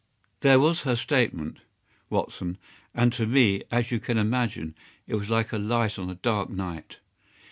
"There 0.39 0.59
was 0.59 0.81
her 0.81 0.95
statement, 0.95 1.59
Watson, 2.09 2.57
and 2.91 3.13
to 3.13 3.27
me, 3.27 3.61
as 3.69 3.91
you 3.91 3.99
can 3.99 4.17
imagine, 4.17 4.73
it 5.07 5.13
was 5.13 5.29
like 5.29 5.53
a 5.53 5.59
light 5.59 5.99
on 5.99 6.09
a 6.09 6.15
dark 6.15 6.49
night. 6.49 6.97